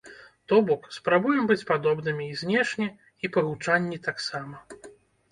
То 0.51 0.55
бок, 0.67 0.85
спрабуем 0.95 1.43
быць 1.51 1.65
падобнымі 1.71 2.25
і 2.35 2.37
знешне 2.41 2.87
і 3.27 3.31
па 3.35 3.43
гучанні 3.49 3.99
таксама. 4.09 4.57